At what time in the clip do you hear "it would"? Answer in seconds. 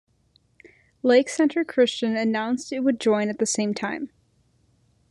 2.73-2.99